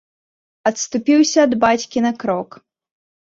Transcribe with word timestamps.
Адступіўся 0.69 1.37
ад 1.47 1.53
бацькі 1.65 2.03
на 2.07 2.11
крок. 2.23 2.49